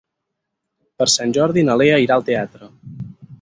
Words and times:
Per 1.01 1.07
Sant 1.15 1.35
Jordi 1.39 1.65
na 1.67 1.75
Lea 1.83 2.01
irà 2.07 2.17
al 2.17 2.27
teatre. 2.31 2.71